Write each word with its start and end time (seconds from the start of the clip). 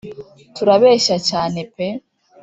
Turabeshya 0.55 1.17
cyane 1.29 1.59
pe 1.75 1.87